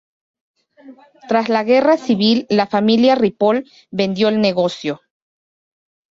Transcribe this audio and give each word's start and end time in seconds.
Tras 1.29 1.47
la 1.47 1.63
guerra 1.63 1.95
civil, 1.95 2.47
la 2.49 2.65
familia 2.65 3.13
"Ripoll" 3.13 3.69
vendió 3.91 4.29
el 4.29 4.41
negocio. 4.41 4.99